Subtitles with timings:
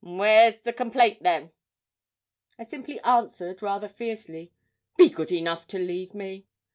[0.03, 1.51] and where's the complaint then?'
[2.57, 4.51] I simply answered, rather fiercely,
[4.97, 6.47] 'Be good enough to leave me.'